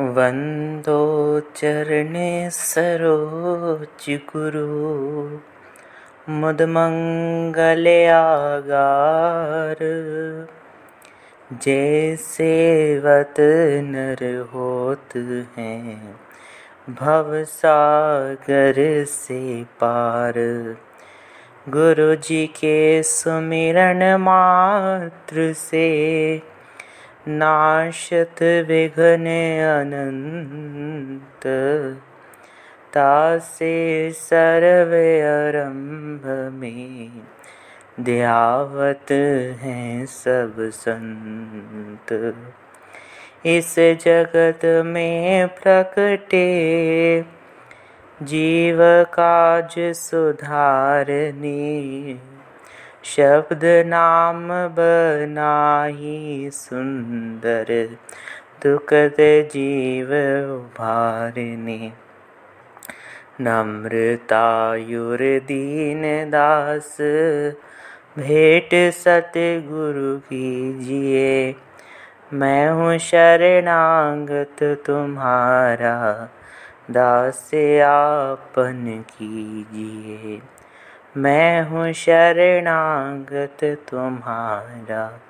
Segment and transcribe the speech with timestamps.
[0.00, 5.38] वंदो चरणे सरोज गुरु।
[6.32, 6.62] मुद
[8.08, 9.76] आगार।
[11.52, 12.54] जैसे
[13.82, 15.16] नर होत
[15.56, 16.16] हैं,
[16.90, 20.34] भव सागर से पार।
[21.68, 26.57] गुरु जी के सुमिरन मात्र से
[27.30, 29.26] नाशत विघ्न
[29.80, 31.46] अनंत,
[32.94, 34.92] तासे सर्व
[35.24, 37.08] आरंभ में
[38.00, 39.12] ध्यावत
[39.62, 42.12] हैं सब संत।
[43.46, 46.46] इस जगत में प्रकटे
[48.22, 50.78] जीव काज सुधारनी।
[53.16, 57.96] शब्द नाम बनाही सुंदर
[58.62, 60.08] दुखद जीव
[60.52, 61.92] उभारने।
[63.40, 66.96] नम्रतायुर दीन दास,
[68.18, 71.54] भेंट सतगुरु कीजिए।
[72.32, 76.28] मैं हूँ शरणागत तुम्हारा,
[76.90, 77.50] दास
[77.84, 80.42] आपन कीजिए।
[81.18, 85.20] मैं हूँ शरणागत तुम्हारा।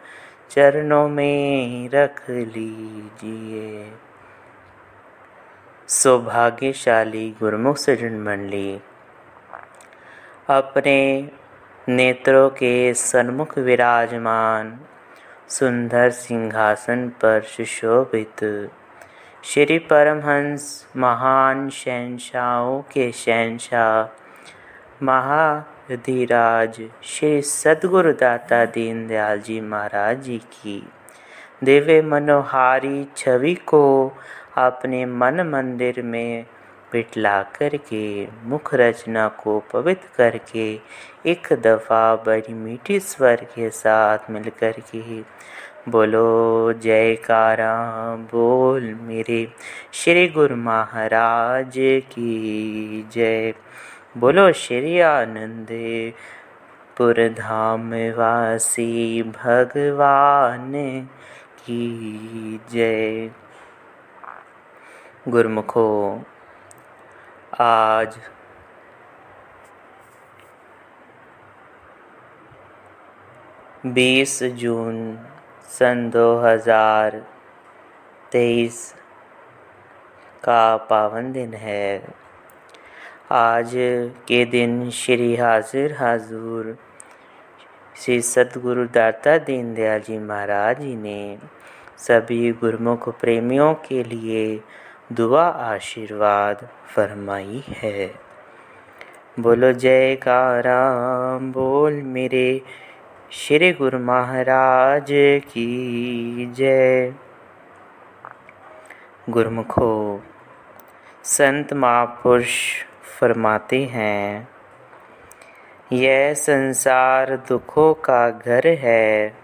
[0.51, 3.93] चरणों में रख लीजिए।
[5.89, 8.81] सौभाग्यशाली गुरमुख सजन मंडली,
[10.51, 11.31] अपने
[11.89, 14.81] नेत्रों के सन्मुख विराजमान,
[15.49, 18.71] सुंदर सिंहासन पर सुशोभित,
[19.45, 24.15] श्री परमहंस महान शहनशाहों के शहनशाह,
[25.03, 30.89] महा धीराज, श्री सदगुरु दाता दीनदयाल जी महाराज जी की।
[31.65, 34.13] दिव्य मनोहारी छवि को
[34.57, 36.47] अपने मन मंदिर में
[36.93, 40.81] बिटला करके, मुख रचना को पवित्र करके,
[41.27, 45.21] एक दफ़ा बड़ी मीठी स्वर के साथ मिलकर के
[45.91, 47.75] बोलो, जयकारा,
[48.17, 49.49] बोल मेरे
[49.93, 51.73] श्री गुरु महाराज
[52.13, 53.55] की जय।
[54.19, 55.69] बोलो, श्री आनंद
[56.97, 60.73] पुरधाम वासी भगवान
[61.59, 63.31] की जय।
[65.29, 66.25] गुरमुखो,
[67.61, 68.19] आज
[73.87, 75.19] बीस जून
[75.69, 77.23] सन दो हज़ार
[78.33, 78.95] तेईस
[80.45, 82.28] का पावन दिन है।
[83.33, 83.71] आज
[84.29, 86.79] के दिन श्री हाजिर हाजूर।
[87.97, 91.39] श्री सतगुरु दाता दीनदयाल जी महाराज जी ने
[91.99, 94.61] सभी गुरमुख प्रेमियों के लिए
[95.13, 98.15] दुआ आशीर्वाद फरमाई है।
[99.41, 100.19] बोलो जय
[100.67, 102.63] राम बोल मेरे
[103.31, 105.07] श्री गुरु महाराज
[105.45, 107.13] की जय।
[109.31, 110.23] गुरमुखो,
[111.25, 112.85] संत महापुरुष
[113.17, 114.49] फरमाते हैं,
[115.93, 119.37] यह संसार दुखों का घर है।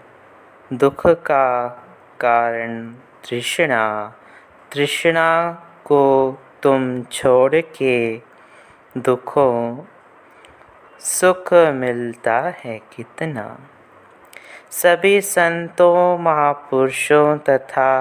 [0.73, 1.67] दुख का
[2.19, 2.93] कारण
[3.29, 4.13] तृष्णा।
[4.73, 5.53] तृष्णा
[5.85, 6.03] को
[6.63, 8.21] तुम छोड़ के
[8.97, 9.77] दुखों,
[10.99, 13.57] सुख मिलता है कितना?
[14.71, 17.91] सभी संतों, महापुरुषों तथा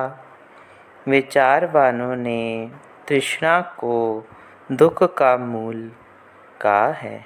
[1.08, 2.70] विचारवानों ने
[3.08, 3.96] तृष्णा को
[4.72, 5.92] दुख का मूल
[6.60, 7.24] का है।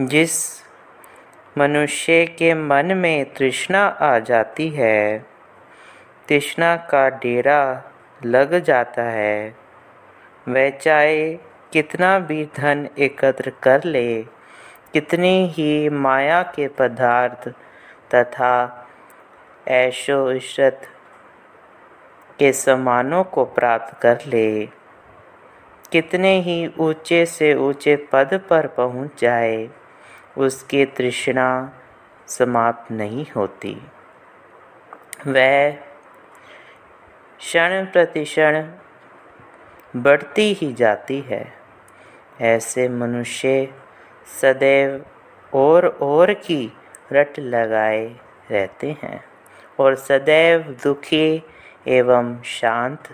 [0.00, 0.62] जिस
[1.58, 5.18] मनुष्य के मन में तृष्णा आ जाती है,
[6.28, 7.82] तृष्णा का डेरा
[8.24, 9.56] लग जाता है।
[10.48, 11.34] वह चाहे
[11.72, 14.22] कितना भी धन एकत्र कर ले,
[14.92, 17.48] कितनी ही माया के पदार्थ
[18.14, 18.86] तथा
[19.68, 20.82] ऐशो इशरत
[22.38, 24.81] के समानों को प्राप्त कर ले
[25.92, 29.68] कितने ही ऊँचे से ऊँचे पद पर पहुँच जाए,
[30.38, 31.48] उसकी तृष्णा
[32.28, 33.74] समाप्त नहीं होती।
[35.26, 35.70] वह
[37.38, 38.62] क्षण प्रतिक्षण
[39.96, 41.44] बढ़ती ही जाती है।
[42.40, 43.68] ऐसे मनुष्य
[44.40, 45.04] सदैव
[45.52, 46.72] और और की
[47.12, 48.04] रट लगाए
[48.50, 49.24] रहते हैं
[49.78, 51.42] और सदैव दुखी
[51.88, 53.08] एवं शांत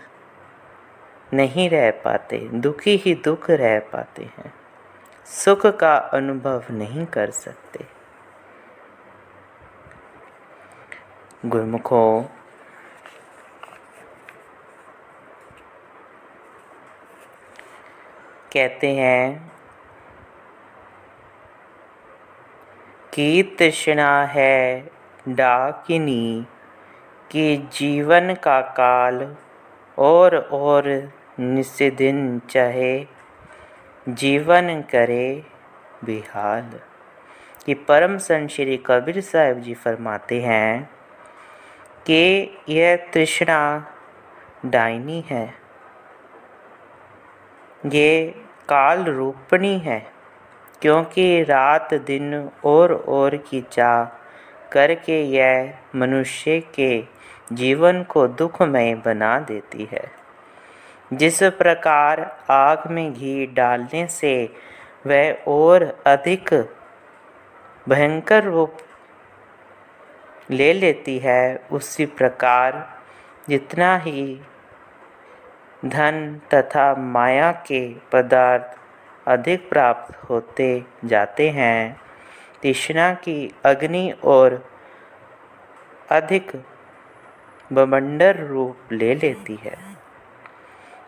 [1.33, 4.53] नहीं रह पाते, दुखी ही दुख रह पाते हैं।
[5.27, 7.85] सुख का अनुभव नहीं कर सकते।
[11.47, 12.23] गुरमुखों,
[18.53, 19.53] कहते हैं
[23.15, 24.91] कि तृष्णा है
[25.29, 26.47] डाकिनी,
[27.31, 29.37] कि जीवन का काल
[29.99, 33.07] और और निस्दिन चाहे,
[34.09, 35.43] जीवन करे
[36.05, 36.81] बिहाल।
[37.67, 40.91] कि परम संत श्री कबीर साहब जी फरमाते हैं
[42.07, 43.87] कि यह तृष्णा
[44.67, 45.55] डाइनी है,
[47.87, 48.35] ये
[48.69, 50.07] काल रूपणी है,
[50.83, 54.05] क्योंकि रात दिन और और की चाह
[54.73, 57.05] करके यह मनुष्य के
[57.53, 60.28] जीवन को दुखमय बना देती है।
[61.13, 64.53] जिस प्रकार आग में घी डालने से
[65.07, 66.55] वह और अधिक
[67.89, 68.77] भयंकर रूप
[70.51, 72.99] ले लेती है, उसी प्रकार
[73.49, 74.41] जितना ही
[75.85, 78.77] धन तथा माया के पदार्थ
[79.29, 82.01] अधिक प्राप्त होते जाते हैं,
[82.63, 84.71] तृष्णा की अग्नि और
[86.11, 86.53] अधिक
[87.73, 89.88] बमंडर रूप ले लेती है।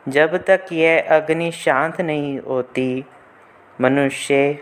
[0.08, 3.04] जब तक यह अग्नि शांत नहीं होती,
[3.80, 4.58] मनुष्य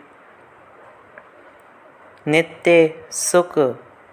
[2.27, 3.59] नित्य सुख,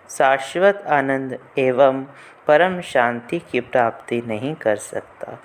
[0.10, 2.04] शाश्वत आनंद एवं
[2.48, 5.40] परम शांति की प्राप्ति नहीं कर सकता।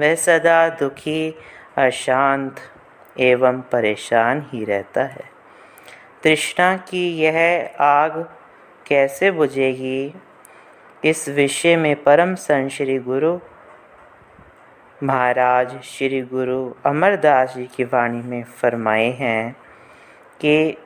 [0.00, 1.38] वह सदा दुखी,
[1.76, 2.56] अशांत
[3.20, 5.24] एवं परेशान ही रहता है।
[6.22, 8.28] तृष्णा की यह आग
[8.86, 10.14] कैसे बुझेगी?
[11.04, 13.38] इस विषय में परम संश्री गुरु
[15.02, 19.56] महाराज श्री गुरु अमरदास जी की वाणी में फरमाए हैं
[20.40, 20.76] कि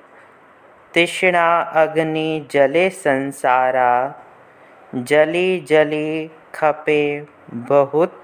[0.94, 4.14] तृष्णा अग्नि जले संसारा,
[4.94, 8.22] जली जली खपे बहुत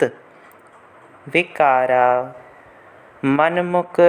[1.29, 2.35] विकारा।
[3.25, 4.01] मनमुख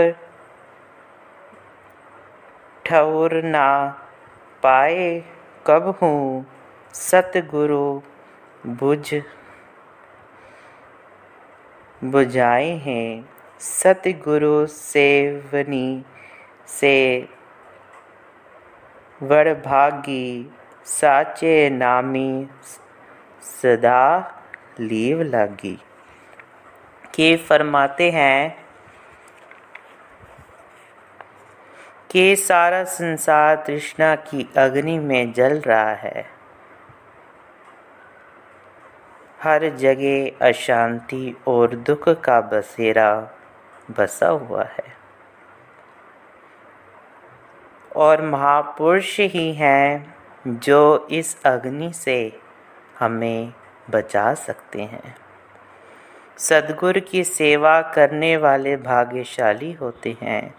[2.86, 4.00] ठौर ना
[4.63, 5.24] पाए
[5.68, 6.45] कब हूँ?
[6.94, 8.01] सतगुरु
[8.68, 9.16] बुझ
[12.03, 16.06] बुझाए हैं। सतगुरु सेवनी
[16.68, 17.27] से
[19.24, 20.56] वड़भागी
[20.86, 22.48] साचे नामी
[23.42, 24.33] सदा
[24.80, 25.80] लीव लगी।
[27.13, 28.65] के फरमाते हैं,
[32.12, 36.41] कि सारा संसार तृष्णा की अग्नि में जल रहा है।
[39.44, 43.30] हर जगह अशांति और दुख का बसेरा
[43.98, 45.02] बसा हुआ है।
[47.96, 50.16] और महापुरुष ही हैं
[50.48, 52.40] जो इस अग्नि से
[53.00, 53.54] हमें
[53.90, 55.16] बचा सकते हैं।
[56.38, 60.56] सदगुरु की सेवा करने वाले भाग्यशाली होते हैं।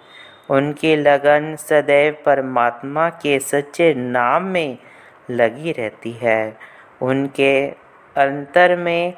[0.51, 4.79] उनकी लगन सदैव परमात्मा के सच्चे नाम में
[5.31, 6.59] लगी रहती है।
[7.03, 7.82] उनके
[8.17, 9.15] अंतर में,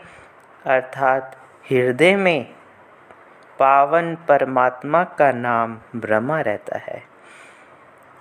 [0.66, 1.36] अर्थात
[1.70, 2.54] हृदय में,
[3.58, 7.02] पावन परमात्मा का नाम ब्रह्मा रहता है।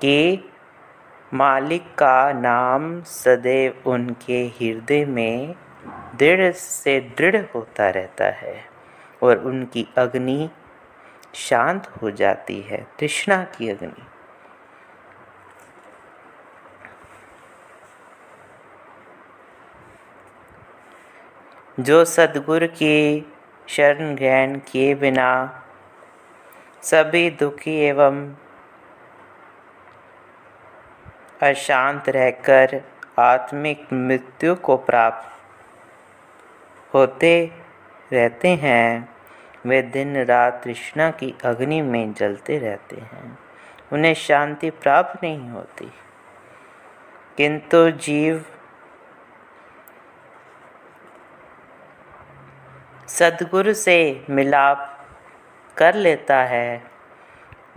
[0.01, 0.49] कि
[1.33, 5.55] मालिक का नाम सदैव उनके हृदय में
[6.15, 8.65] दृढ़ से दृढ़ होता रहता है
[9.23, 10.49] और उनकी अग्नि
[11.33, 14.03] शांत हो जाती है, तृष्णा की अग्नि।
[21.79, 23.33] जो सदगुरु की
[23.67, 25.61] शरण ग्रहण किए बिना
[26.81, 28.33] सभी दुखी एवं
[31.41, 32.81] अशांत रहकर
[33.19, 35.31] आत्मिक मृत्यु को प्राप्त
[36.93, 37.51] होते
[38.13, 39.09] रहते हैं।
[39.65, 43.39] वे दिन रात तृष्णा की अग्नि में जलते रहते हैं।
[43.93, 45.91] उन्हें शांति प्राप्त नहीं होती।
[47.37, 48.45] किंतु जीव
[53.13, 54.89] सदगुरु से मिलाप
[55.77, 56.81] कर लेता है,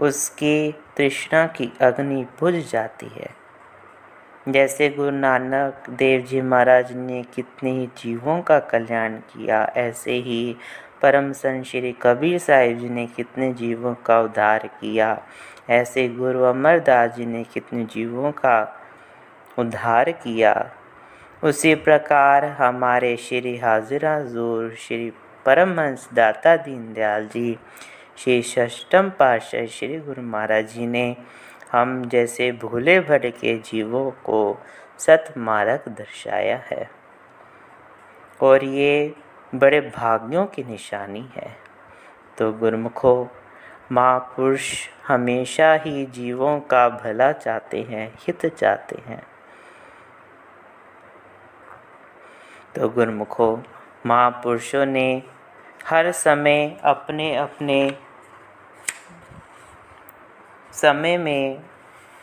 [0.01, 3.29] उसकी तृष्णा की अग्नि बुझ जाती है।
[4.47, 10.57] जैसे गुरु नानक देव जी महाराज ने कितने ही जीवों का कल्याण किया, ऐसे ही
[11.03, 15.21] परम संत श्री कबीर साहिब जी ने कितने जीवों का उद्धार किया,
[15.71, 18.59] ऐसे गुरु अमरदास जी ने कितने जीवों का
[19.59, 20.55] उद्धार किया।
[21.43, 25.11] उसी प्रकार हमारे श्री हाजिरा ज़ोर श्री
[25.47, 27.59] परमहंस दाता दीनदयाल जी।
[28.19, 31.17] श्री षष्टम पातशाह श्री गुरु महाराज जी ने
[31.73, 34.41] हम जैसे भूले के जीवों को
[34.99, 36.91] सत मार्ग दर्शाया है
[38.41, 39.15] और ये
[39.55, 41.57] बड़े भाग्यों की निशानी है।
[42.39, 43.27] तो गुरमुखों,
[43.93, 49.23] महापुरुष हमेशा ही जीवों का भला चाहते हैं, हित चाहते हैं।
[52.75, 53.63] तो गुरमुखो,
[54.07, 55.23] महापुरुषों ने
[55.85, 57.95] हर समय अपने अपने
[60.73, 61.63] समय में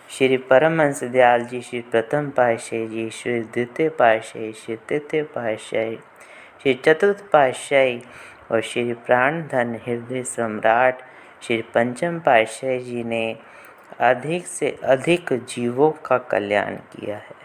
[0.09, 5.95] श्री परमहंस दयाल जी श्री प्रथम पातशाही जी, श्री द्वितीय पातशाही, श्री तृतीय पातशाही,
[6.61, 8.01] श्री चतुर्थ पातशाही
[8.51, 11.01] और श्री प्राण धन हृदय सम्राट
[11.41, 13.37] श्री पंचम पातशाही जी ने
[13.99, 17.42] अधिक से अधिक जीवों का कल्याण किया है।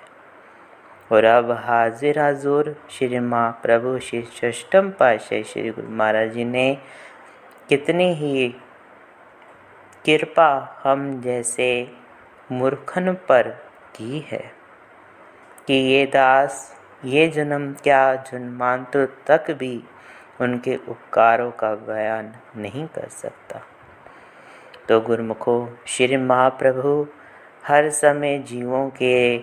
[1.12, 6.78] और अब हाजिर हजूर श्री माँ प्रभु श्री षष्टम पातशाह श्री गुरु महाराज जी ने
[7.68, 8.48] कितनी ही
[10.06, 11.92] कृपा हम जैसे
[12.52, 13.48] मूर्खन पर
[13.94, 14.50] की है
[15.66, 19.84] कि ये दास, ये जन्म क्या जन्मांतर तक भी
[20.40, 23.60] उनके उपकारों का बयान नहीं कर सकता।
[24.88, 27.06] तो गुरमुखो, श्री महाप्रभु
[27.66, 29.38] हर समय जीवों के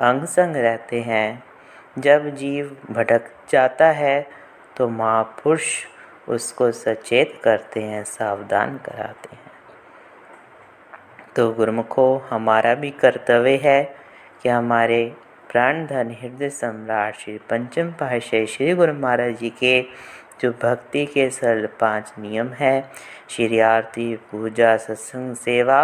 [0.00, 1.42] अंग संग रहते हैं।
[1.98, 4.26] जब जीव भटक जाता है
[4.76, 5.64] तो महापुरुष
[6.28, 9.50] उसको सचेत करते हैं, सावधान कराते हैं।
[11.36, 13.82] तो गुरमुखो, हमारा भी कर्तव्य है
[14.42, 15.04] कि हमारे
[15.50, 19.82] प्राण धन हृदय सम्राट श्री पंचम पाशाही श्री गुरु महाराज जी के
[20.42, 22.90] जो भक्ति के सरल पाँच नियम है,
[23.30, 25.80] श्री आरती, पूजा, सत्संग, सेवा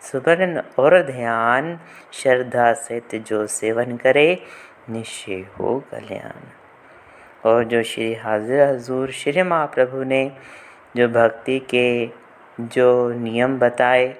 [0.00, 1.78] सुवर्ण और ध्यान,
[2.12, 4.42] श्रद्धा सहित जो सेवन करे,
[4.90, 6.48] निश्चय हो कल्याण।
[7.44, 10.32] और जो श्री हाजिर हजूर, श्री महाप्रभु ने
[10.96, 12.10] जो भक्ति के
[12.60, 14.16] जो नियम बताए,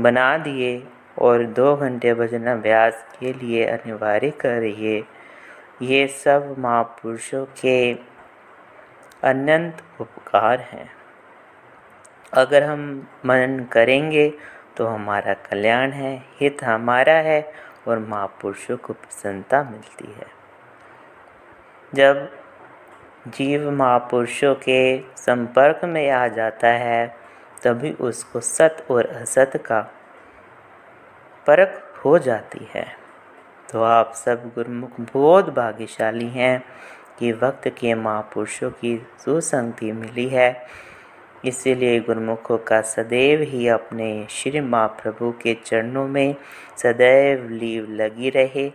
[0.00, 0.82] बना दिए
[1.18, 5.04] और दो घंटे भजन अभ्यास के लिए अनिवार्य करिए,
[5.82, 7.94] ये सब महापुरुषों के
[9.22, 10.90] अनंत उपकार हैं।
[12.32, 14.32] अगर हम मनन करेंगे
[14.76, 17.52] तो हमारा कल्याण है, हित हमारा है
[17.88, 20.26] और महापुरुषों को प्रसन्नता मिलती है।
[21.94, 22.30] जब
[23.28, 27.16] जीव महापुरुषों के संपर्क में आ जाता है,
[27.64, 29.80] तभी उसको सत और असत का
[31.46, 32.86] परख हो जाती है।
[33.72, 36.64] तो आप सब गुरुमुख बहुत भाग्यशाली हैं
[37.18, 40.66] कि वक्त के महापुरुषों की सुसंगति मिली है।
[41.44, 46.34] इसीलिए गुरुमुखों का सदैव ही अपने श्री महाप्रभु के चरणों में
[46.78, 48.66] सदैव लीव लगी रहे।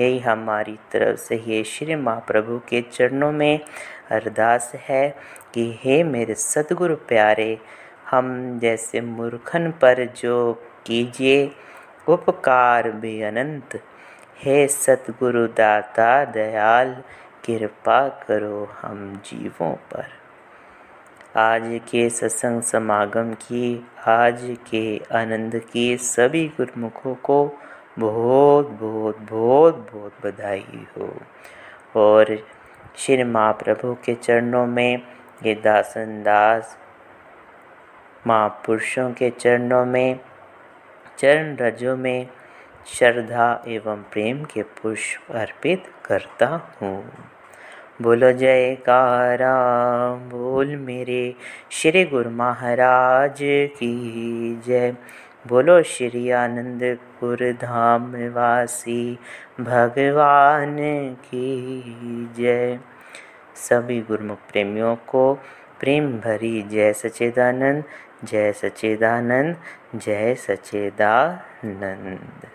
[0.00, 3.60] यही हमारी तरफ़ से ये श्री महाप्रभु के चरणों में
[4.10, 5.16] अरदास है
[5.54, 7.58] कि हे मेरे सदगुरु प्यारे,
[8.10, 10.52] हम जैसे मूर्खन पर जो
[10.86, 11.50] कीजिए,
[12.08, 13.82] उपकार भी अनंत।
[14.38, 17.02] हे सतगुरु दाता दयाल,
[17.46, 20.21] कृपा करो हम जीवों पर।
[21.36, 27.52] आज के सत्संग समागम की, आज के आनंद की सभी गुरमुखों को
[27.98, 31.16] बहुत बहुत बहुत बहुत बधाई हो।
[31.96, 32.46] और
[32.96, 35.02] श्री महाप्रभु के चरणों में,
[35.46, 36.78] ये दासन दास,
[38.26, 40.20] महापुरुषों के चरणों में,
[41.18, 42.28] चरण रजों में
[42.86, 47.31] श्रद्धा एवं प्रेम के पुष्प अर्पित करता हूँ।
[48.00, 49.54] बोलो जयकारा,
[50.30, 51.34] बोल मेरे
[51.70, 53.38] श्री गुरु महाराज
[53.76, 54.96] की जय।
[55.48, 59.18] बोलो श्री आनंदपुर धाम वासी
[59.60, 60.76] भगवान
[61.24, 62.80] की जय।
[63.54, 65.38] सभी गुरुमुख प्रेमियों को
[65.80, 67.84] प्रेम भरी जय सच्चिदानंद
[68.24, 69.56] जय सच्चिदानंद
[69.96, 72.46] जय सच्चिदानंद।